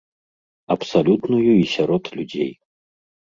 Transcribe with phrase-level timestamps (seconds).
[0.75, 2.51] Абсалютную і сярод людзей.